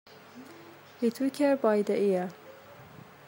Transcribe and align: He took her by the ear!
He 0.99 1.11
took 1.11 1.35
her 1.37 1.55
by 1.55 1.83
the 1.83 1.95
ear! 1.95 2.31